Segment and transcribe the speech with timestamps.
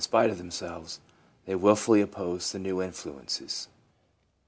[0.03, 0.99] spite of themselves,
[1.45, 3.67] they wilfully oppose the new in fluences.